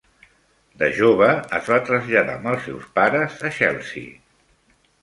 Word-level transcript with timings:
De 0.81 0.89
jove 0.99 1.27
es 1.59 1.69
va 1.73 1.79
traslladar 1.91 2.35
amb 2.39 2.51
els 2.55 2.67
seus 2.71 2.89
pares 2.99 3.39
al 3.51 3.57
Chelsea. 3.61 4.21